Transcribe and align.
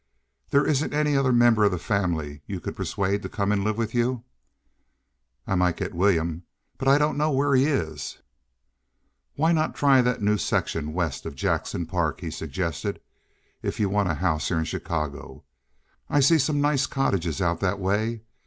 "There 0.49 0.65
isn't 0.65 0.95
any 0.95 1.15
other 1.15 1.31
member 1.31 1.63
of 1.63 1.69
the 1.69 1.77
family 1.77 2.41
you 2.47 2.59
could 2.59 2.75
persuade 2.75 3.21
to 3.21 3.29
come 3.29 3.51
and 3.51 3.63
live 3.63 3.77
with 3.77 3.93
you?" 3.93 4.23
"I 5.45 5.53
might 5.53 5.77
get 5.77 5.93
William, 5.93 6.41
but 6.79 6.87
I 6.87 6.97
don't 6.97 7.19
know 7.19 7.29
where 7.29 7.53
he 7.53 7.65
is." 7.65 8.17
"Why 9.35 9.51
not 9.51 9.75
try 9.75 10.01
that 10.01 10.19
new 10.23 10.39
section 10.39 10.93
west 10.93 11.27
of 11.27 11.35
Jackson 11.35 11.85
Park," 11.85 12.21
he 12.21 12.31
suggested, 12.31 12.99
"if 13.61 13.79
you 13.79 13.89
want 13.89 14.09
a 14.09 14.15
house 14.15 14.47
here 14.47 14.57
in 14.57 14.65
Chicago? 14.65 15.43
I 16.09 16.19
see 16.19 16.39
some 16.39 16.59
nice 16.59 16.87
cottages 16.87 17.39
out 17.39 17.59
that 17.59 17.77
way. 17.77 18.23